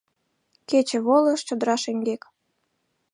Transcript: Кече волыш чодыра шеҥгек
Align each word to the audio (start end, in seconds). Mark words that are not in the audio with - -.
Кече 0.69 0.97
волыш 1.07 1.39
чодыра 1.47 1.75
шеҥгек 1.83 2.21